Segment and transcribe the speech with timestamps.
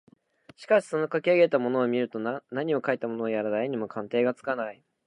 [0.55, 2.17] しかしそのかき上げたものを見ると
[2.49, 4.83] 何をかいたものやら誰にも鑑定がつかない